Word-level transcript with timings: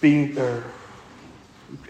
being, 0.00 0.36
er, 0.38 0.64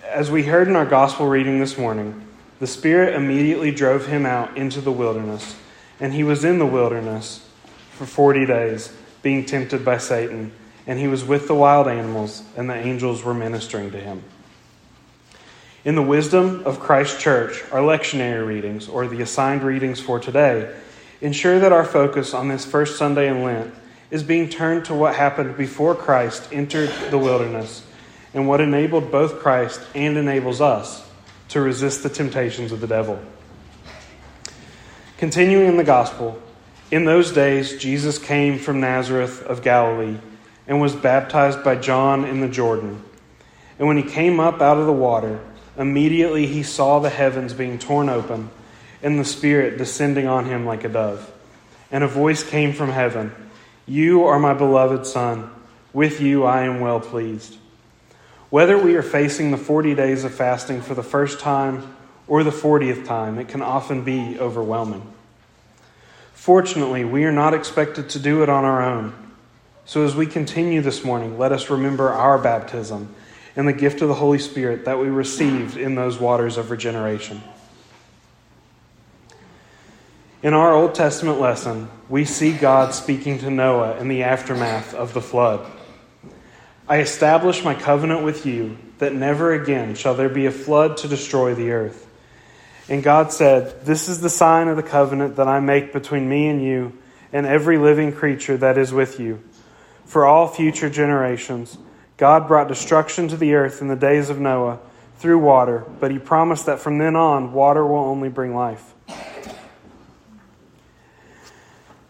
as 0.05 0.31
we 0.31 0.43
heard 0.43 0.69
in 0.69 0.77
our 0.77 0.87
gospel 0.87 1.29
reading 1.29 1.61
this 1.61 1.79
morning, 1.79 2.27
the 2.59 2.67
Spirit 2.67 3.15
immediately 3.15 3.71
drove 3.71 4.07
him 4.07 4.27
out 4.27 4.57
into 4.57 4.81
the 4.81 4.93
wilderness, 4.93 5.57
and 5.99 6.13
he 6.13 6.25
was 6.25 6.45
in 6.45 6.59
the 6.59 6.67
wilderness 6.67 7.49
for 7.93 8.07
40 8.07 8.47
days, 8.47 8.93
being 9.23 9.45
tempted 9.45 9.85
by 9.85 9.99
Satan, 9.99 10.53
and 10.87 10.99
he 10.99 11.07
was 11.07 11.25
with 11.25 11.47
the 11.47 11.55
wild 11.55 11.87
animals, 11.87 12.43
and 12.57 12.69
the 12.69 12.75
angels 12.75 13.23
were 13.23 13.35
ministering 13.35 13.91
to 13.93 13.99
him. 13.99 14.23
In 15.85 15.95
the 15.95 16.03
wisdom 16.03 16.63
of 16.67 16.81
Christ 16.81 17.21
Church, 17.21 17.63
our 17.71 17.81
lectionary 17.81 18.47
readings, 18.47 18.89
or 18.89 19.07
the 19.07 19.23
assigned 19.23 19.63
readings 19.63 20.01
for 20.01 20.19
today, 20.19 20.75
ensure 21.21 21.59
that 21.59 21.73
our 21.73 21.85
focus 21.85 22.35
on 22.35 22.49
this 22.49 22.67
first 22.67 22.99
Sunday 22.99 23.29
in 23.29 23.43
Lent 23.43 23.73
is 24.11 24.23
being 24.23 24.49
turned 24.49 24.85
to 24.87 24.95
what 24.95 25.15
happened 25.15 25.57
before 25.57 25.95
Christ 25.95 26.49
entered 26.53 26.91
the 27.11 27.19
wilderness 27.19 27.85
and 28.33 28.47
what 28.47 28.61
enabled 28.61 29.11
both 29.11 29.41
Christ 29.41 29.81
and 29.95 30.17
enables 30.17 30.61
us 30.61 31.07
to 31.49 31.61
resist 31.61 32.03
the 32.03 32.09
temptations 32.09 32.73
of 32.73 32.81
the 32.81 32.87
devil. 32.87 33.21
Continuing 35.19 35.67
in 35.67 35.77
the 35.77 35.85
gospel, 35.85 36.41
in 36.91 37.05
those 37.05 37.33
days 37.33 37.77
Jesus 37.79 38.19
came 38.19 38.59
from 38.59 38.81
Nazareth 38.81 39.43
of 39.43 39.63
Galilee 39.63 40.17
and 40.67 40.81
was 40.81 40.95
baptized 40.95 41.65
by 41.65 41.77
John 41.77 42.25
in 42.25 42.41
the 42.41 42.49
Jordan. 42.49 43.03
And 43.79 43.89
when 43.89 43.97
he 43.97 44.03
came 44.03 44.39
up 44.39 44.61
out 44.61 44.79
of 44.79 44.87
the 44.87 44.93
water, 44.93 45.41
immediately 45.77 46.47
he 46.47 46.63
saw 46.63 46.99
the 46.99 47.11
heavens 47.11 47.53
being 47.53 47.79
torn 47.79 48.09
open 48.09 48.51
and 49.03 49.19
the 49.19 49.25
Spirit 49.25 49.79
descending 49.79 50.27
on 50.27 50.45
him 50.45 50.67
like 50.67 50.85
a 50.85 50.89
dove. 50.89 51.31
And 51.91 52.05
a 52.05 52.09
voice 52.09 52.49
came 52.49 52.73
from 52.73 52.91
heaven 52.91 53.33
You 53.87 54.25
are 54.25 54.39
my 54.39 54.55
beloved 54.55 55.07
Son. 55.07 55.51
With 55.93 56.21
you 56.21 56.45
I 56.45 56.63
am 56.63 56.81
well 56.81 57.01
pleased. 57.01 57.57
Whether 58.51 58.77
we 58.77 58.97
are 58.97 59.03
facing 59.03 59.53
the 59.53 59.57
40 59.57 59.95
days 59.95 60.25
of 60.25 60.35
fasting 60.35 60.83
for 60.83 60.95
the 60.95 61.05
first 61.05 61.39
time 61.39 61.95
or 62.27 62.43
the 62.43 62.51
40th 62.51 63.07
time, 63.07 63.39
it 63.39 63.49
can 63.49 63.63
often 63.63 64.03
be 64.03 64.39
overwhelming. 64.41 65.07
Fortunately, 66.35 67.05
we 67.05 67.25
are 67.25 67.33
not 67.33 67.55
expected 67.55 68.09
to 68.11 68.19
do 68.19 68.43
it 68.43 68.49
on 68.49 68.65
our 68.65 68.83
own. 68.83 69.15
So 69.85 70.05
as 70.05 70.17
we 70.17 70.27
continue 70.27 70.81
this 70.81 71.05
morning, 71.05 71.39
let 71.39 71.53
us 71.53 71.71
remember 71.71 72.11
our 72.11 72.39
baptism 72.39 73.15
and 73.55 73.69
the 73.69 73.73
gift 73.73 74.03
of 74.03 74.09
the 74.09 74.15
Holy 74.15 74.39
Spirit 74.39 74.85
that 74.85 74.99
we 74.99 75.09
received 75.09 75.77
in 75.77 75.95
those 75.95 76.19
waters 76.19 76.57
of 76.57 76.71
regeneration. 76.71 77.43
In 80.43 80.55
our 80.55 80.73
Old 80.73 80.95
Testament 80.95 81.39
lesson, 81.39 81.89
we 82.09 82.25
see 82.25 82.53
God 82.53 82.95
speaking 82.95 83.39
to 83.41 83.51
Noah 83.51 83.99
in 83.99 84.09
the 84.09 84.23
aftermath 84.23 84.95
of 84.95 85.13
the 85.13 85.21
flood. 85.21 85.71
I 86.91 86.99
establish 86.99 87.63
my 87.63 87.77
covenant 87.77 88.25
with 88.25 88.45
you 88.45 88.77
that 88.99 89.15
never 89.15 89.53
again 89.53 89.95
shall 89.95 90.15
there 90.17 90.29
be 90.29 90.47
a 90.47 90.51
flood 90.51 90.97
to 90.97 91.09
destroy 91.09 91.55
the 91.55 91.71
earth. 91.71 92.09
And 92.89 93.01
God 93.01 93.33
said, 93.33 93.87
This 93.87 94.09
is 94.09 94.21
the 94.21 94.29
sign 94.29 94.67
of 94.67 94.77
the 94.77 94.83
covenant 94.83 95.37
that 95.37 95.47
I 95.47 95.61
make 95.61 95.93
between 95.93 96.29
me 96.29 96.49
and 96.49 96.61
you 96.61 96.99
and 97.33 97.47
every 97.47 97.79
living 97.79 98.13
creature 98.13 98.57
that 98.57 98.77
is 98.77 98.93
with 98.93 99.21
you. 99.21 99.41
For 100.05 100.27
all 100.27 100.49
future 100.49 100.91
generations, 100.91 101.79
God 102.17 102.49
brought 102.49 102.67
destruction 102.67 103.29
to 103.29 103.37
the 103.37 103.55
earth 103.55 103.81
in 103.81 103.87
the 103.87 103.95
days 103.95 104.29
of 104.29 104.41
Noah 104.41 104.81
through 105.19 105.39
water, 105.39 105.85
but 106.01 106.11
he 106.11 106.19
promised 106.19 106.67
that 106.67 106.81
from 106.81 106.99
then 106.99 107.15
on, 107.15 107.53
water 107.53 107.87
will 107.87 107.99
only 107.99 108.31
bring 108.31 108.53
life. 108.53 108.95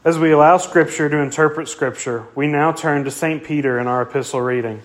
As 0.02 0.18
we 0.18 0.30
allow 0.30 0.56
Scripture 0.56 1.10
to 1.10 1.18
interpret 1.18 1.68
Scripture, 1.68 2.26
we 2.34 2.46
now 2.46 2.72
turn 2.72 3.04
to 3.04 3.10
St. 3.10 3.44
Peter 3.44 3.78
in 3.78 3.86
our 3.86 4.00
epistle 4.00 4.40
reading, 4.40 4.80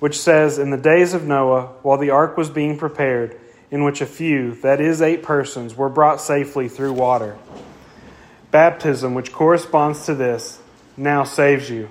which 0.00 0.18
says, 0.18 0.58
In 0.58 0.70
the 0.70 0.76
days 0.76 1.14
of 1.14 1.22
Noah, 1.22 1.74
while 1.82 1.96
the 1.96 2.10
ark 2.10 2.36
was 2.36 2.50
being 2.50 2.76
prepared, 2.76 3.38
in 3.70 3.84
which 3.84 4.00
a 4.00 4.06
few, 4.06 4.56
that 4.62 4.80
is, 4.80 5.00
eight 5.00 5.22
persons, 5.22 5.76
were 5.76 5.88
brought 5.88 6.20
safely 6.20 6.68
through 6.68 6.92
water. 6.92 7.38
Baptism, 8.50 9.14
which 9.14 9.30
corresponds 9.30 10.04
to 10.06 10.14
this, 10.16 10.58
now 10.96 11.22
saves 11.22 11.70
you, 11.70 11.88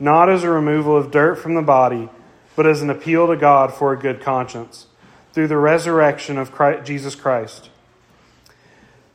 not 0.00 0.28
as 0.28 0.42
a 0.42 0.50
removal 0.50 0.96
of 0.96 1.12
dirt 1.12 1.36
from 1.36 1.54
the 1.54 1.62
body, 1.62 2.08
but 2.56 2.66
as 2.66 2.82
an 2.82 2.90
appeal 2.90 3.28
to 3.28 3.36
God 3.36 3.72
for 3.72 3.92
a 3.92 3.96
good 3.96 4.20
conscience, 4.20 4.88
through 5.32 5.46
the 5.46 5.56
resurrection 5.56 6.38
of 6.38 6.50
Christ, 6.50 6.84
Jesus 6.84 7.14
Christ 7.14 7.70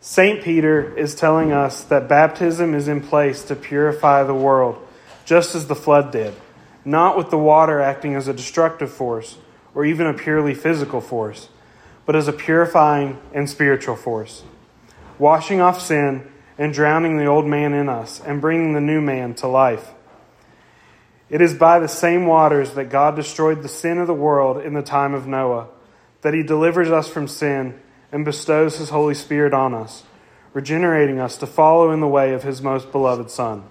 St. 0.08 0.44
Peter 0.44 0.96
is 0.96 1.16
telling 1.16 1.52
us 1.52 1.84
that 1.86 2.08
baptism 2.08 2.76
is 2.76 2.88
in 2.88 3.02
place 3.02 3.44
to 3.46 3.56
purify 3.56 4.24
the 4.24 4.36
world, 4.36 4.78
just 5.26 5.56
as 5.56 5.66
the 5.66 5.76
flood 5.76 6.12
did, 6.12 6.36
not 6.86 7.18
with 7.18 7.32
the 7.32 7.40
water 7.40 7.82
acting 7.82 8.14
as 8.14 8.28
a 8.28 8.34
destructive 8.34 8.94
force 8.94 9.40
or 9.74 9.84
even 9.84 10.06
a 10.06 10.14
purely 10.14 10.54
physical 10.54 11.02
force, 11.02 11.50
but 12.06 12.16
as 12.16 12.28
a 12.28 12.32
purifying 12.32 13.20
and 13.34 13.50
spiritual 13.50 13.96
force, 13.96 14.44
washing 15.18 15.60
off 15.60 15.82
sin 15.82 16.32
and 16.56 16.72
drowning 16.72 17.18
the 17.18 17.26
old 17.26 17.48
man 17.48 17.74
in 17.74 17.90
us 17.90 18.22
and 18.22 18.40
bringing 18.40 18.74
the 18.74 18.80
new 18.80 19.02
man 19.02 19.34
to 19.34 19.48
life. 19.48 19.92
It 21.32 21.42
is 21.42 21.56
by 21.56 21.80
the 21.80 21.88
same 21.88 22.28
waters 22.28 22.76
that 22.76 22.92
God 22.92 23.16
destroyed 23.16 23.64
the 23.64 23.68
sin 23.68 23.98
of 23.98 24.06
the 24.06 24.14
world 24.14 24.64
in 24.64 24.76
the 24.76 24.84
time 24.84 25.16
of 25.16 25.26
Noah, 25.26 25.66
that 26.22 26.36
he 26.36 26.44
delivers 26.44 26.92
us 26.92 27.08
from 27.08 27.28
sin 27.28 27.82
and 28.12 28.26
bestows 28.26 28.78
his 28.78 28.90
Holy 28.90 29.14
Spirit 29.14 29.54
on 29.54 29.74
us, 29.74 30.04
regenerating 30.54 31.20
us 31.20 31.38
to 31.38 31.48
follow 31.48 31.92
in 31.92 32.00
the 32.00 32.08
way 32.08 32.34
of 32.34 32.44
his 32.44 32.62
most 32.62 32.92
beloved 32.92 33.30
Son. 33.30 33.64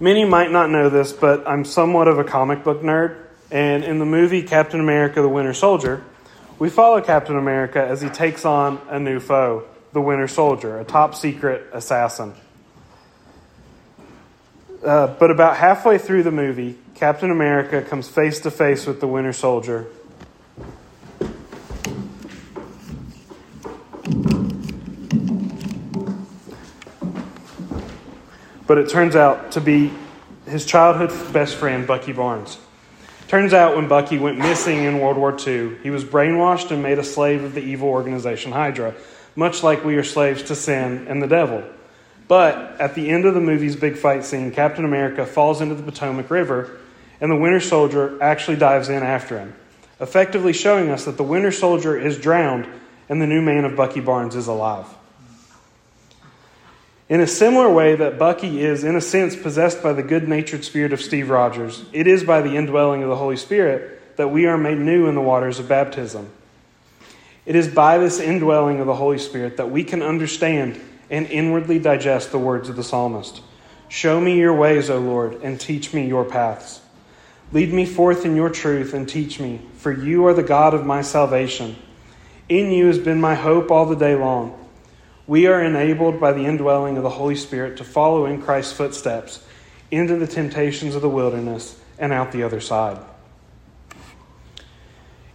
Many 0.00 0.24
might 0.24 0.50
not 0.50 0.70
know 0.70 0.90
this, 0.90 1.12
but 1.12 1.46
I'm 1.46 1.64
somewhat 1.64 2.08
of 2.08 2.18
a 2.18 2.24
comic 2.24 2.64
book 2.64 2.82
nerd, 2.82 3.16
and 3.50 3.84
in 3.84 3.98
the 3.98 4.06
movie 4.06 4.42
Captain 4.42 4.80
America 4.80 5.22
the 5.22 5.28
Winter 5.28 5.54
Soldier, 5.54 6.02
we 6.58 6.70
follow 6.70 7.00
Captain 7.00 7.36
America 7.36 7.84
as 7.84 8.00
he 8.00 8.08
takes 8.08 8.44
on 8.44 8.80
a 8.88 8.98
new 8.98 9.20
foe, 9.20 9.64
the 9.92 10.00
Winter 10.00 10.28
Soldier, 10.28 10.78
a 10.78 10.84
top 10.84 11.14
secret 11.14 11.66
assassin. 11.72 12.34
Uh, 14.84 15.06
but 15.06 15.30
about 15.30 15.56
halfway 15.56 15.98
through 15.98 16.22
the 16.22 16.30
movie, 16.30 16.76
Captain 16.94 17.30
America 17.30 17.80
comes 17.80 18.08
face 18.08 18.40
to 18.40 18.50
face 18.50 18.86
with 18.86 19.00
the 19.00 19.06
Winter 19.06 19.32
Soldier 19.32 19.86
but 28.74 28.82
it 28.82 28.88
turns 28.88 29.14
out 29.14 29.52
to 29.52 29.60
be 29.60 29.92
his 30.46 30.66
childhood 30.66 31.32
best 31.32 31.54
friend, 31.54 31.86
Bucky 31.86 32.10
Barnes. 32.10 32.58
Turns 33.28 33.54
out 33.54 33.76
when 33.76 33.86
Bucky 33.86 34.18
went 34.18 34.36
missing 34.36 34.82
in 34.82 34.98
World 34.98 35.16
War 35.16 35.30
II, 35.32 35.76
he 35.84 35.90
was 35.90 36.02
brainwashed 36.02 36.72
and 36.72 36.82
made 36.82 36.98
a 36.98 37.04
slave 37.04 37.44
of 37.44 37.54
the 37.54 37.60
evil 37.60 37.88
organization 37.88 38.50
Hydra, 38.50 38.92
much 39.36 39.62
like 39.62 39.84
we 39.84 39.94
are 39.94 40.02
slaves 40.02 40.42
to 40.42 40.56
sin 40.56 41.06
and 41.06 41.22
the 41.22 41.28
devil. 41.28 41.62
But 42.26 42.80
at 42.80 42.96
the 42.96 43.10
end 43.10 43.26
of 43.26 43.34
the 43.34 43.40
movie's 43.40 43.76
big 43.76 43.96
fight 43.96 44.24
scene, 44.24 44.50
Captain 44.50 44.84
America 44.84 45.24
falls 45.24 45.60
into 45.60 45.76
the 45.76 45.84
Potomac 45.84 46.28
River, 46.28 46.76
and 47.20 47.30
the 47.30 47.36
Winter 47.36 47.60
Soldier 47.60 48.20
actually 48.20 48.56
dives 48.56 48.88
in 48.88 49.04
after 49.04 49.38
him, 49.38 49.54
effectively 50.00 50.52
showing 50.52 50.90
us 50.90 51.04
that 51.04 51.16
the 51.16 51.22
Winter 51.22 51.52
Soldier 51.52 51.96
is 51.96 52.18
drowned 52.18 52.66
and 53.08 53.22
the 53.22 53.28
new 53.28 53.40
man 53.40 53.64
of 53.64 53.76
Bucky 53.76 54.00
Barnes 54.00 54.34
is 54.34 54.48
alive. 54.48 54.88
In 57.08 57.20
a 57.20 57.26
similar 57.26 57.70
way 57.70 57.96
that 57.96 58.18
Bucky 58.18 58.62
is, 58.62 58.82
in 58.82 58.96
a 58.96 59.00
sense, 59.00 59.36
possessed 59.36 59.82
by 59.82 59.92
the 59.92 60.02
good 60.02 60.26
natured 60.26 60.64
spirit 60.64 60.92
of 60.92 61.02
Steve 61.02 61.28
Rogers, 61.28 61.84
it 61.92 62.06
is 62.06 62.24
by 62.24 62.40
the 62.40 62.56
indwelling 62.56 63.02
of 63.02 63.10
the 63.10 63.16
Holy 63.16 63.36
Spirit 63.36 64.16
that 64.16 64.28
we 64.28 64.46
are 64.46 64.56
made 64.56 64.78
new 64.78 65.06
in 65.06 65.14
the 65.14 65.20
waters 65.20 65.58
of 65.58 65.68
baptism. 65.68 66.30
It 67.44 67.56
is 67.56 67.68
by 67.68 67.98
this 67.98 68.20
indwelling 68.20 68.80
of 68.80 68.86
the 68.86 68.94
Holy 68.94 69.18
Spirit 69.18 69.58
that 69.58 69.70
we 69.70 69.84
can 69.84 70.02
understand 70.02 70.80
and 71.10 71.26
inwardly 71.26 71.78
digest 71.78 72.32
the 72.32 72.38
words 72.38 72.70
of 72.70 72.76
the 72.76 72.84
psalmist 72.84 73.42
Show 73.88 74.18
me 74.18 74.38
your 74.38 74.54
ways, 74.54 74.88
O 74.88 74.98
Lord, 74.98 75.42
and 75.42 75.60
teach 75.60 75.92
me 75.92 76.08
your 76.08 76.24
paths. 76.24 76.80
Lead 77.52 77.70
me 77.70 77.84
forth 77.84 78.24
in 78.24 78.34
your 78.34 78.48
truth 78.48 78.94
and 78.94 79.06
teach 79.06 79.38
me, 79.38 79.60
for 79.76 79.92
you 79.92 80.26
are 80.26 80.32
the 80.32 80.42
God 80.42 80.72
of 80.72 80.86
my 80.86 81.02
salvation. 81.02 81.76
In 82.48 82.72
you 82.72 82.86
has 82.86 82.98
been 82.98 83.20
my 83.20 83.34
hope 83.34 83.70
all 83.70 83.84
the 83.84 83.94
day 83.94 84.14
long. 84.14 84.63
We 85.26 85.46
are 85.46 85.62
enabled 85.62 86.20
by 86.20 86.32
the 86.32 86.44
indwelling 86.44 86.96
of 86.96 87.02
the 87.02 87.10
Holy 87.10 87.36
Spirit 87.36 87.78
to 87.78 87.84
follow 87.84 88.26
in 88.26 88.42
Christ's 88.42 88.74
footsteps 88.74 89.42
into 89.90 90.16
the 90.16 90.26
temptations 90.26 90.94
of 90.94 91.02
the 91.02 91.08
wilderness 91.08 91.78
and 91.98 92.12
out 92.12 92.32
the 92.32 92.42
other 92.42 92.60
side. 92.60 92.98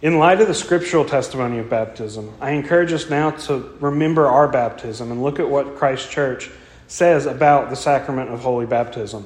In 0.01 0.17
light 0.17 0.39
of 0.39 0.47
the 0.47 0.53
scriptural 0.53 1.03
testimony 1.03 1.57
of 1.57 1.69
baptism, 1.69 2.33
I 2.39 2.51
encourage 2.51 2.93
us 2.93 3.09
now 3.09 3.31
to 3.31 3.75
remember 3.81 4.27
our 4.27 4.47
baptism 4.47 5.11
and 5.11 5.21
look 5.23 5.39
at 5.39 5.49
what 5.49 5.75
Christ 5.75 6.09
Church 6.09 6.49
says 6.87 7.25
about 7.25 7.69
the 7.69 7.75
sacrament 7.75 8.29
of 8.29 8.39
holy 8.39 8.65
baptism. 8.65 9.25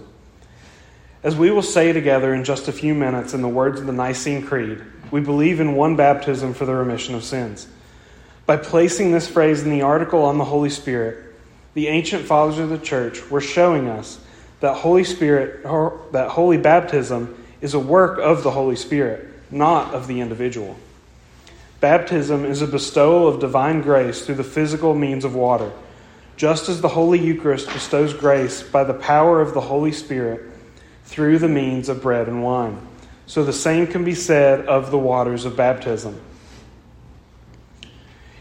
As 1.22 1.36
we 1.36 1.52
will 1.52 1.62
say 1.62 1.94
together 1.94 2.34
in 2.34 2.44
just 2.44 2.68
a 2.68 2.74
few 2.74 2.96
minutes 2.96 3.34
in 3.34 3.42
the 3.42 3.48
words 3.48 3.80
of 3.80 3.86
the 3.86 3.94
Nicene 3.94 4.46
Creed, 4.46 4.82
we 5.12 5.22
believe 5.22 5.60
in 5.60 5.76
one 5.76 5.96
baptism 5.96 6.54
for 6.54 6.66
the 6.66 6.74
remission 6.74 7.14
of 7.16 7.24
sins. 7.24 7.68
By 8.46 8.58
placing 8.58 9.12
this 9.12 9.28
phrase 9.28 9.64
in 9.64 9.70
the 9.70 9.84
article 9.84 10.24
on 10.24 10.38
the 10.38 10.46
Holy 10.46 10.70
Spirit, 10.70 11.34
the 11.74 11.88
ancient 11.88 12.26
fathers 12.26 12.60
of 12.60 12.70
the 12.70 12.78
church 12.78 13.30
were 13.30 13.42
showing 13.42 13.88
us 13.88 14.20
that 14.60 14.76
Holy 14.76 15.04
Spirit, 15.04 15.64
that 16.12 16.30
holy 16.30 16.58
baptism, 16.58 17.38
is 17.62 17.74
a 17.74 17.80
work 17.80 18.20
of 18.20 18.44
the 18.44 18.52
Holy 18.52 18.76
Spirit, 18.76 19.28
not 19.50 19.94
of 19.94 20.08
the 20.08 20.20
individual. 20.20 20.76
Baptism 21.80 22.46
is 22.46 22.62
a 22.62 22.68
bestowal 22.68 23.28
of 23.28 23.40
divine 23.40 23.82
grace 23.82 24.26
through 24.26 24.36
the 24.36 24.44
physical 24.44 24.94
means 24.94 25.26
of 25.26 25.36
water. 25.36 25.72
Just 26.36 26.68
as 26.68 26.82
the 26.82 26.90
Holy 26.90 27.20
Eucharist 27.20 27.68
bestows 27.68 28.14
grace 28.14 28.64
by 28.64 28.84
the 28.84 28.94
power 28.94 29.42
of 29.42 29.54
the 29.54 29.62
Holy 29.62 29.92
Spirit 29.92 30.42
through 31.06 31.40
the 31.40 31.48
means 31.48 31.90
of 31.90 32.02
bread 32.02 32.28
and 32.28 32.44
wine, 32.44 32.80
so 33.26 33.44
the 33.44 33.54
same 33.54 33.88
can 33.88 34.04
be 34.04 34.16
said 34.16 34.66
of 34.66 34.92
the 34.92 34.98
waters 34.98 35.46
of 35.46 35.56
baptism. 35.56 36.20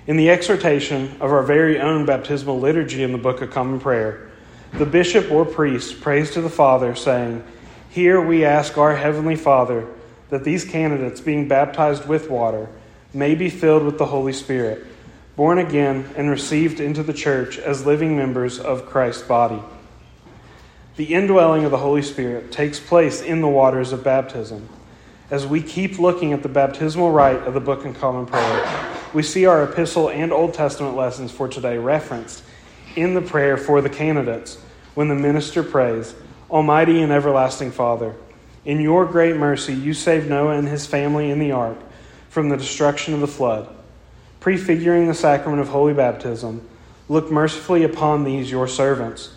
In 0.07 0.17
the 0.17 0.31
exhortation 0.31 1.13
of 1.21 1.33
our 1.33 1.43
very 1.43 1.81
own 1.81 2.07
baptismal 2.07 2.59
liturgy 2.59 3.03
in 3.03 3.13
the 3.13 3.19
Book 3.19 3.41
of 3.41 3.51
Common 3.51 3.81
Prayer, 3.81 4.31
the 4.73 4.87
bishop 4.87 5.31
or 5.31 5.45
priest 5.45 6.01
prays 6.01 6.31
to 6.33 6.41
the 6.41 6.51
Father, 6.51 6.95
saying, 6.95 7.45
Here 7.91 8.21
we 8.21 8.45
ask 8.45 8.77
our 8.79 8.97
Heavenly 8.97 9.37
Father 9.37 9.87
that 10.31 10.45
these 10.45 10.65
candidates, 10.65 11.21
being 11.21 11.47
baptized 11.47 12.09
with 12.09 12.31
water, 12.31 12.69
may 13.15 13.35
be 13.35 13.51
filled 13.51 13.85
with 13.85 13.99
the 13.99 14.07
Holy 14.07 14.33
Spirit 14.33 14.87
born 15.37 15.59
again, 15.59 16.09
and 16.17 16.29
received 16.29 16.79
into 16.81 17.03
the 17.03 17.13
church 17.13 17.59
as 17.59 17.87
living 17.87 18.17
members 18.17 18.59
of 18.59 18.87
Christ's 18.87 19.23
body. 19.23 19.63
The 20.97 21.15
indwelling 21.15 21.65
of 21.65 21.71
the 21.71 21.79
Holy 21.79 22.03
Spirit 22.03 22.53
takes 22.53 22.79
place 22.79 23.23
in 23.23 23.41
the 23.41 23.49
waters 23.49 23.93
of 23.93 24.05
baptism. 24.05 24.69
As 25.31 25.47
we 25.47 25.63
keep 25.63 25.99
looking 25.99 26.35
at 26.35 26.43
the 26.43 26.51
baptismal 26.51 27.11
rite 27.11 27.43
of 27.45 27.55
the 27.55 27.61
Book 27.61 27.87
and 27.87 27.97
Common 27.97 28.27
Prayer, 28.27 28.99
we 29.15 29.23
see 29.23 29.47
our 29.47 29.63
epistle 29.65 30.11
and 30.11 30.33
Old 30.33 30.55
Testament 30.55 30.97
lessons 30.97 31.31
for 31.31 31.49
today 31.49 31.79
referenced 31.79 32.43
in 32.97 33.15
the 33.15 33.23
prayer 33.23 33.57
for 33.57 33.81
the 33.81 33.91
candidates 33.91 34.59
when 34.95 35.09
the 35.09 35.15
minister 35.15 35.63
prays, 35.63 36.15
Almighty 36.51 37.03
and 37.03 37.13
everlasting 37.13 37.71
Father, 37.71 38.15
in 38.65 38.81
your 38.81 39.07
great 39.07 39.37
mercy 39.37 39.75
you 39.75 39.95
saved 39.95 40.29
Noah 40.29 40.57
and 40.57 40.69
his 40.69 40.87
family 40.87 41.31
in 41.31 41.39
the 41.39 41.53
ark 41.53 41.79
from 42.29 42.49
the 42.49 42.57
destruction 42.57 43.15
of 43.15 43.21
the 43.21 43.27
flood 43.27 43.69
prefiguring 44.43 45.07
the 45.07 45.15
sacrament 45.15 45.63
of 45.63 45.69
holy 45.69 45.95
baptism, 45.95 46.69
look 47.09 47.31
mercifully 47.31 47.85
upon 47.85 48.25
these 48.25 48.51
your 48.51 48.67
servants. 48.67 49.31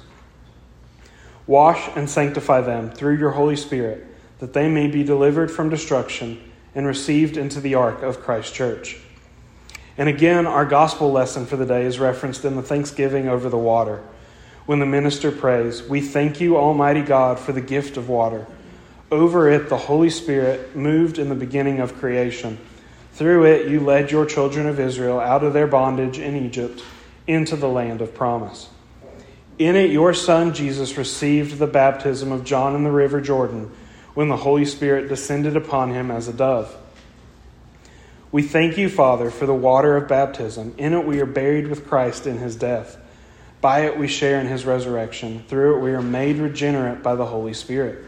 Wash 1.45 1.95
and 1.95 2.10
sanctify 2.10 2.62
them 2.62 2.89
through 2.89 3.18
your 3.18 3.30
Holy 3.30 3.56
Spirit, 3.56 4.04
that 4.39 4.54
they 4.54 4.68
may 4.68 4.88
be 4.88 5.04
delivered 5.04 5.51
from 5.51 5.69
destruction 5.69 6.42
and 6.74 6.88
received 6.88 7.38
into 7.38 7.62
the 7.62 7.75
ark 7.75 8.01
of 8.01 8.19
Christ's 8.19 8.51
church. 8.51 8.98
And 9.97 10.09
again, 10.09 10.45
our 10.45 10.65
gospel 10.65 11.12
lesson 11.12 11.45
for 11.45 11.56
the 11.56 11.65
day 11.65 11.86
is 11.86 12.00
referenced 12.00 12.44
in 12.45 12.56
the 12.56 12.63
thanksgiving 12.63 13.30
over 13.30 13.50
the 13.50 13.57
water. 13.57 14.03
When 14.65 14.80
the 14.80 14.86
minister 14.86 15.31
prays, 15.31 15.83
We 15.83 16.01
thank 16.01 16.42
you, 16.42 16.57
Almighty 16.57 17.01
God, 17.01 17.39
for 17.39 17.51
the 17.51 17.62
gift 17.62 17.97
of 17.97 18.09
water. 18.09 18.45
Over 19.12 19.50
it, 19.50 19.69
the 19.69 19.77
Holy 19.77 20.09
Spirit 20.09 20.75
moved 20.75 21.19
in 21.19 21.30
the 21.30 21.36
beginning 21.36 21.80
of 21.80 21.97
creation 21.97 22.57
through 23.15 23.45
it, 23.45 23.69
you 23.69 23.80
led 23.80 24.12
your 24.12 24.25
children 24.25 24.68
of 24.68 24.77
Israel 24.77 25.21
out 25.21 25.42
of 25.42 25.53
their 25.53 25.68
bondage 25.68 26.19
in 26.19 26.36
Egypt 26.36 26.83
into 27.25 27.56
the 27.56 27.69
land 27.69 28.01
of 28.01 28.13
promise. 28.13 28.68
In 29.57 29.77
it, 29.77 29.89
your 29.89 30.13
son 30.13 30.53
Jesus 30.53 30.98
received 30.98 31.57
the 31.57 31.65
baptism 31.65 32.33
of 32.33 32.44
John 32.44 32.75
in 32.75 32.83
the 32.83 32.91
river 32.91 33.21
Jordan 33.21 33.71
when 34.15 34.27
the 34.27 34.36
Holy 34.36 34.65
Spirit 34.65 35.07
descended 35.07 35.56
upon 35.56 35.91
him 35.91 36.12
as 36.12 36.27
a 36.27 36.33
dove. 36.33 36.75
We 38.36 38.42
thank 38.42 38.78
you, 38.78 38.90
Father, 38.90 39.32
for 39.32 39.46
the 39.46 39.54
water 39.54 39.96
of 39.96 40.10
baptism. 40.10 40.76
In 40.78 40.92
it, 40.92 41.06
we 41.06 41.22
are 41.22 41.26
buried 41.26 41.70
with 41.70 41.88
Christ 41.88 42.28
in 42.28 42.38
his 42.38 42.58
death. 42.58 42.98
By 43.62 43.86
it, 43.86 43.98
we 43.98 44.10
share 44.10 44.42
in 44.42 44.48
his 44.48 44.66
resurrection. 44.66 45.46
Through 45.48 45.78
it, 45.78 45.82
we 45.82 45.92
are 45.92 46.02
made 46.02 46.40
regenerate 46.40 47.02
by 47.02 47.16
the 47.16 47.28
Holy 47.28 47.54
Spirit. 47.54 48.04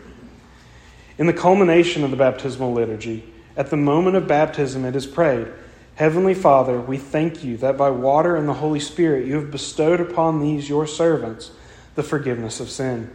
In 1.17 1.27
the 1.27 1.33
culmination 1.33 2.03
of 2.03 2.11
the 2.11 2.17
baptismal 2.17 2.73
liturgy, 2.73 3.33
at 3.55 3.69
the 3.69 3.77
moment 3.77 4.17
of 4.17 4.27
baptism, 4.27 4.83
it 4.83 4.97
is 4.97 5.07
prayed 5.07 5.47
Heavenly 5.95 6.33
Father, 6.33 6.77
we 6.77 6.97
thank 6.97 7.45
you 7.45 7.55
that 7.59 7.77
by 7.77 7.89
water 7.89 8.35
and 8.35 8.49
the 8.49 8.55
Holy 8.55 8.81
Spirit 8.81 9.27
you 9.27 9.35
have 9.35 9.49
bestowed 9.49 10.01
upon 10.01 10.41
these 10.41 10.67
your 10.67 10.85
servants 10.85 11.51
the 11.95 12.03
forgiveness 12.03 12.59
of 12.59 12.69
sin. 12.69 13.09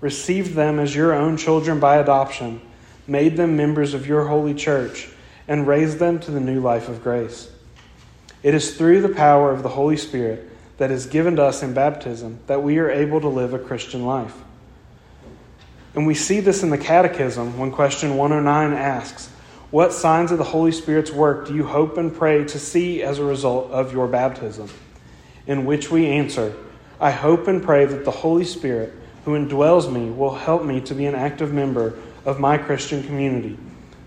Received 0.00 0.54
them 0.54 0.78
as 0.78 0.96
your 0.96 1.12
own 1.12 1.36
children 1.36 1.78
by 1.78 1.98
adoption, 1.98 2.62
made 3.06 3.36
them 3.36 3.54
members 3.54 3.92
of 3.92 4.06
your 4.06 4.28
holy 4.28 4.54
church, 4.54 5.10
and 5.48 5.66
raise 5.66 5.98
them 5.98 6.20
to 6.20 6.30
the 6.30 6.40
new 6.40 6.60
life 6.60 6.88
of 6.88 7.02
grace. 7.02 7.50
It 8.42 8.54
is 8.54 8.76
through 8.76 9.02
the 9.02 9.08
power 9.08 9.50
of 9.50 9.62
the 9.62 9.70
Holy 9.70 9.96
Spirit 9.96 10.48
that 10.76 10.90
is 10.90 11.06
given 11.06 11.36
to 11.36 11.42
us 11.42 11.62
in 11.62 11.74
baptism 11.74 12.38
that 12.46 12.62
we 12.62 12.78
are 12.78 12.90
able 12.90 13.20
to 13.20 13.28
live 13.28 13.54
a 13.54 13.58
Christian 13.58 14.06
life. 14.06 14.34
And 15.94 16.06
we 16.06 16.14
see 16.14 16.38
this 16.40 16.62
in 16.62 16.70
the 16.70 16.78
Catechism 16.78 17.58
when 17.58 17.72
question 17.72 18.16
109 18.16 18.72
asks, 18.78 19.30
what 19.70 19.92
signs 19.92 20.30
of 20.30 20.38
the 20.38 20.44
Holy 20.44 20.72
Spirit's 20.72 21.10
work 21.10 21.48
do 21.48 21.54
you 21.54 21.66
hope 21.66 21.98
and 21.98 22.14
pray 22.14 22.44
to 22.44 22.58
see 22.58 23.02
as 23.02 23.18
a 23.18 23.24
result 23.24 23.70
of 23.70 23.92
your 23.92 24.06
baptism? 24.06 24.70
In 25.46 25.64
which 25.66 25.90
we 25.90 26.06
answer, 26.06 26.54
I 27.00 27.10
hope 27.10 27.48
and 27.48 27.62
pray 27.62 27.84
that 27.84 28.04
the 28.04 28.10
Holy 28.10 28.44
Spirit, 28.44 28.94
who 29.24 29.32
indwells 29.32 29.92
me, 29.92 30.10
will 30.10 30.34
help 30.34 30.64
me 30.64 30.80
to 30.82 30.94
be 30.94 31.06
an 31.06 31.14
active 31.14 31.52
member 31.52 31.98
of 32.24 32.40
my 32.40 32.56
Christian 32.56 33.02
community, 33.02 33.58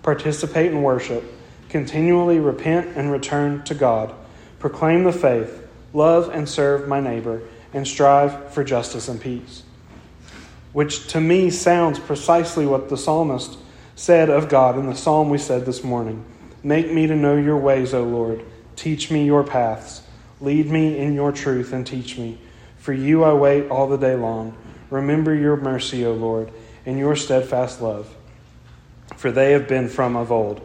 participate 0.04 0.72
in 0.72 0.82
worship, 0.84 1.24
continually 1.70 2.40
repent 2.40 2.98
and 2.98 3.12
return 3.12 3.64
to 3.64 3.74
God, 3.74 4.14
proclaim 4.60 5.04
the 5.04 5.12
faith, 5.12 5.68
love 5.94 6.30
and 6.30 6.48
serve 6.48 6.88
my 6.88 7.00
neighbor, 7.00 7.42
and 7.74 7.88
strive 7.88 8.54
for 8.54 8.64
justice 8.64 9.08
and 9.08 9.20
peace. 9.20 9.64
Which 10.74 11.08
to 11.10 11.20
me 11.20 11.50
sounds 11.50 12.00
precisely 12.00 12.66
what 12.66 12.90
the 12.90 12.98
psalmist 12.98 13.58
said 13.96 14.30
of 14.30 14.50
God 14.50 14.78
in 14.78 14.88
the 14.88 14.96
psalm 14.96 15.30
we 15.30 15.38
said 15.38 15.66
this 15.66 15.84
morning 15.84 16.26
Make 16.64 16.92
me 16.92 17.08
to 17.08 17.16
know 17.16 17.38
your 17.38 17.58
ways, 17.58 17.94
O 17.94 18.04
Lord. 18.04 18.46
Teach 18.76 19.10
me 19.10 19.26
your 19.26 19.44
paths. 19.44 20.04
Lead 20.40 20.68
me 20.68 20.98
in 20.98 21.14
your 21.14 21.32
truth 21.32 21.74
and 21.74 21.86
teach 21.86 22.18
me. 22.18 22.40
For 22.78 22.94
you 22.94 23.24
I 23.24 23.34
wait 23.34 23.70
all 23.70 23.88
the 23.88 23.98
day 23.98 24.16
long. 24.16 24.56
Remember 24.90 25.34
your 25.34 25.56
mercy, 25.56 26.06
O 26.06 26.14
Lord, 26.14 26.52
and 26.86 26.98
your 26.98 27.16
steadfast 27.16 27.82
love, 27.82 28.14
for 29.22 29.32
they 29.32 29.52
have 29.52 29.68
been 29.68 29.88
from 29.88 30.16
of 30.16 30.32
old. 30.32 30.60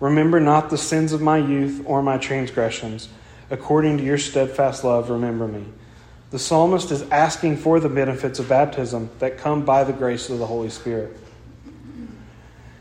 Remember 0.00 0.40
not 0.40 0.70
the 0.70 0.78
sins 0.78 1.12
of 1.12 1.20
my 1.20 1.36
youth 1.36 1.82
or 1.84 2.02
my 2.02 2.16
transgressions. 2.16 3.10
According 3.50 3.98
to 3.98 4.04
your 4.04 4.16
steadfast 4.16 4.84
love, 4.84 5.10
remember 5.10 5.46
me. 5.46 5.66
The 6.30 6.38
psalmist 6.38 6.90
is 6.90 7.02
asking 7.10 7.58
for 7.58 7.78
the 7.78 7.90
benefits 7.90 8.38
of 8.38 8.48
baptism 8.48 9.10
that 9.18 9.36
come 9.36 9.66
by 9.66 9.84
the 9.84 9.92
grace 9.92 10.30
of 10.30 10.38
the 10.38 10.46
Holy 10.46 10.70
Spirit. 10.70 11.14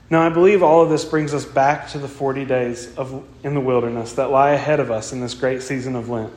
Now, 0.10 0.22
I 0.22 0.30
believe 0.30 0.64
all 0.64 0.82
of 0.82 0.90
this 0.90 1.04
brings 1.04 1.34
us 1.34 1.44
back 1.44 1.90
to 1.90 2.00
the 2.00 2.08
40 2.08 2.46
days 2.46 2.96
of, 2.96 3.26
in 3.44 3.56
the 3.56 3.60
wilderness 3.60 4.14
that 4.14 4.32
lie 4.32 4.52
ahead 4.52 4.80
of 4.80 4.90
us 4.90 5.12
in 5.12 5.20
this 5.20 5.34
great 5.34 5.62
season 5.62 5.98
of 5.98 6.08
Lent. 6.08 6.32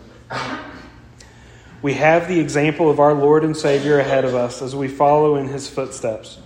We 1.83 1.95
have 1.95 2.27
the 2.27 2.41
example 2.41 2.91
of 2.91 2.99
our 2.99 3.15
Lord 3.15 3.45
and 3.45 3.57
Savior 3.57 3.99
ahead 3.99 4.25
of 4.25 4.35
us 4.35 4.61
as 4.61 4.75
we 4.75 4.89
follow 4.89 5.37
in 5.37 5.49
his 5.49 5.69
footsteps. 5.69 6.39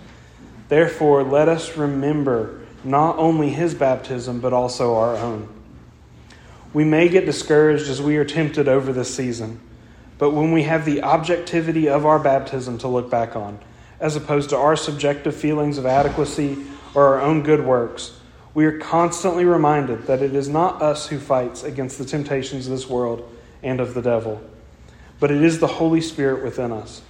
Therefore, 0.69 1.23
let 1.23 1.47
us 1.47 1.77
remember 1.77 2.61
not 2.83 3.17
only 3.17 3.49
his 3.49 3.73
baptism, 3.73 4.39
but 4.39 4.53
also 4.53 4.95
our 4.95 5.15
own. 5.15 5.47
We 6.73 6.83
may 6.83 7.09
get 7.09 7.25
discouraged 7.25 7.89
as 7.89 8.01
we 8.01 8.17
are 8.17 8.25
tempted 8.25 8.67
over 8.67 8.91
this 8.91 9.13
season, 9.13 9.59
but 10.17 10.31
when 10.31 10.51
we 10.51 10.63
have 10.63 10.85
the 10.85 11.01
objectivity 11.01 11.87
of 11.87 12.05
our 12.05 12.19
baptism 12.19 12.77
to 12.79 12.87
look 12.87 13.09
back 13.09 13.35
on, 13.35 13.59
as 13.99 14.15
opposed 14.15 14.49
to 14.49 14.57
our 14.57 14.75
subjective 14.75 15.35
feelings 15.35 15.77
of 15.77 15.85
adequacy 15.85 16.57
or 16.93 17.15
our 17.15 17.21
own 17.21 17.41
good 17.41 17.65
works, 17.65 18.19
we 18.53 18.65
are 18.65 18.77
constantly 18.79 19.45
reminded 19.45 20.07
that 20.07 20.21
it 20.21 20.35
is 20.35 20.49
not 20.49 20.81
us 20.81 21.07
who 21.07 21.19
fights 21.19 21.63
against 21.63 21.97
the 21.97 22.05
temptations 22.05 22.67
of 22.67 22.71
this 22.71 22.89
world 22.89 23.31
and 23.63 23.79
of 23.79 23.93
the 23.93 24.01
devil, 24.01 24.41
but 25.19 25.31
it 25.31 25.43
is 25.43 25.59
the 25.59 25.67
Holy 25.67 26.01
Spirit 26.01 26.43
within 26.43 26.71
us. 26.71 27.01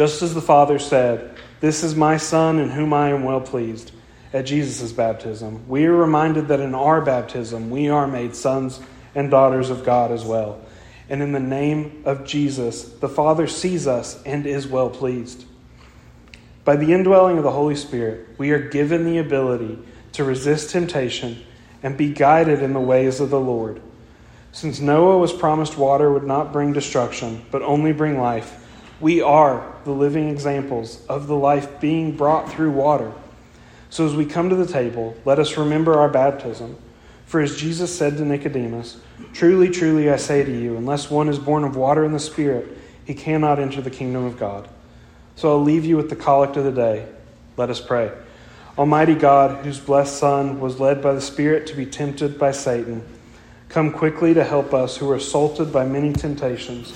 Just 0.00 0.22
as 0.22 0.32
the 0.32 0.40
Father 0.40 0.78
said, 0.78 1.36
This 1.60 1.84
is 1.84 1.94
my 1.94 2.16
Son 2.16 2.58
in 2.58 2.70
whom 2.70 2.94
I 2.94 3.10
am 3.10 3.22
well 3.22 3.42
pleased, 3.42 3.92
at 4.32 4.46
Jesus' 4.46 4.92
baptism, 4.92 5.68
we 5.68 5.84
are 5.84 5.94
reminded 5.94 6.48
that 6.48 6.58
in 6.58 6.74
our 6.74 7.02
baptism 7.02 7.68
we 7.68 7.90
are 7.90 8.06
made 8.06 8.34
sons 8.34 8.80
and 9.14 9.30
daughters 9.30 9.68
of 9.68 9.84
God 9.84 10.10
as 10.10 10.24
well. 10.24 10.58
And 11.10 11.22
in 11.22 11.32
the 11.32 11.38
name 11.38 12.02
of 12.06 12.24
Jesus, 12.24 12.84
the 12.84 13.10
Father 13.10 13.46
sees 13.46 13.86
us 13.86 14.22
and 14.22 14.46
is 14.46 14.66
well 14.66 14.88
pleased. 14.88 15.44
By 16.64 16.76
the 16.76 16.94
indwelling 16.94 17.36
of 17.36 17.44
the 17.44 17.52
Holy 17.52 17.76
Spirit, 17.76 18.26
we 18.38 18.52
are 18.52 18.70
given 18.70 19.04
the 19.04 19.18
ability 19.18 19.80
to 20.12 20.24
resist 20.24 20.70
temptation 20.70 21.44
and 21.82 21.98
be 21.98 22.10
guided 22.10 22.62
in 22.62 22.72
the 22.72 22.80
ways 22.80 23.20
of 23.20 23.28
the 23.28 23.38
Lord. 23.38 23.82
Since 24.50 24.80
Noah 24.80 25.18
was 25.18 25.34
promised 25.34 25.76
water 25.76 26.10
would 26.10 26.24
not 26.24 26.54
bring 26.54 26.72
destruction, 26.72 27.44
but 27.50 27.60
only 27.60 27.92
bring 27.92 28.18
life, 28.18 28.59
we 29.00 29.22
are 29.22 29.74
the 29.84 29.92
living 29.92 30.28
examples 30.28 31.04
of 31.06 31.26
the 31.26 31.34
life 31.34 31.80
being 31.80 32.16
brought 32.16 32.52
through 32.52 32.70
water. 32.70 33.12
So 33.88 34.06
as 34.06 34.14
we 34.14 34.26
come 34.26 34.50
to 34.50 34.56
the 34.56 34.66
table, 34.66 35.16
let 35.24 35.38
us 35.38 35.56
remember 35.56 35.94
our 35.94 36.08
baptism. 36.08 36.76
For 37.26 37.40
as 37.40 37.56
Jesus 37.56 37.96
said 37.96 38.16
to 38.18 38.24
Nicodemus, 38.24 38.98
Truly, 39.32 39.70
truly, 39.70 40.10
I 40.10 40.16
say 40.16 40.44
to 40.44 40.50
you, 40.50 40.76
unless 40.76 41.10
one 41.10 41.28
is 41.28 41.38
born 41.38 41.64
of 41.64 41.76
water 41.76 42.04
and 42.04 42.14
the 42.14 42.20
Spirit, 42.20 42.76
he 43.04 43.14
cannot 43.14 43.58
enter 43.58 43.80
the 43.80 43.90
kingdom 43.90 44.24
of 44.24 44.38
God. 44.38 44.68
So 45.36 45.50
I'll 45.50 45.62
leave 45.62 45.84
you 45.84 45.96
with 45.96 46.10
the 46.10 46.16
collect 46.16 46.56
of 46.56 46.64
the 46.64 46.72
day. 46.72 47.06
Let 47.56 47.70
us 47.70 47.80
pray. 47.80 48.12
Almighty 48.76 49.14
God, 49.14 49.64
whose 49.64 49.80
blessed 49.80 50.18
Son 50.18 50.60
was 50.60 50.80
led 50.80 51.02
by 51.02 51.12
the 51.12 51.20
Spirit 51.20 51.66
to 51.68 51.76
be 51.76 51.86
tempted 51.86 52.38
by 52.38 52.52
Satan, 52.52 53.04
come 53.68 53.92
quickly 53.92 54.34
to 54.34 54.44
help 54.44 54.74
us 54.74 54.96
who 54.96 55.10
are 55.10 55.16
assaulted 55.16 55.72
by 55.72 55.86
many 55.86 56.12
temptations. 56.12 56.92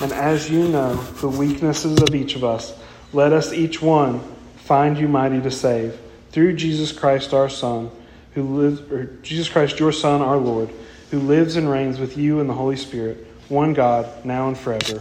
And 0.00 0.12
as 0.12 0.50
you 0.50 0.68
know 0.68 0.94
the 0.94 1.28
weaknesses 1.28 2.02
of 2.02 2.14
each 2.14 2.36
of 2.36 2.44
us, 2.44 2.76
let 3.12 3.32
us 3.32 3.52
each 3.52 3.80
one 3.80 4.20
find 4.56 4.98
you 4.98 5.08
mighty 5.08 5.40
to 5.40 5.50
save. 5.50 5.98
Through 6.30 6.54
Jesus 6.54 6.90
Christ 6.90 7.32
our 7.32 7.48
Son, 7.48 7.90
who 8.34 8.42
lives, 8.42 8.80
or 8.90 9.04
Jesus 9.22 9.48
Christ 9.48 9.78
your 9.78 9.92
Son, 9.92 10.20
our 10.20 10.36
Lord, 10.36 10.70
who 11.10 11.20
lives 11.20 11.56
and 11.56 11.70
reigns 11.70 12.00
with 12.00 12.18
you 12.18 12.40
in 12.40 12.48
the 12.48 12.54
Holy 12.54 12.76
Spirit, 12.76 13.26
one 13.48 13.72
God, 13.72 14.24
now 14.24 14.48
and 14.48 14.58
forever. 14.58 15.00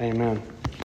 Amen. 0.00 0.51